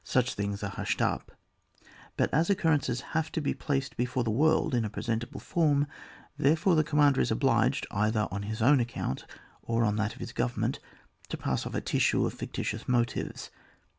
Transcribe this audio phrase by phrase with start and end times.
[0.03, 1.31] Such things are hushed up;
[2.17, 5.85] but as occurrences have to be placed before the world in a pre sentable form,
[6.39, 9.27] therefore the commander is obliged, either on his own account
[9.61, 10.79] or on that of his government
[11.29, 13.51] to pass off a tissue of fictitious motives.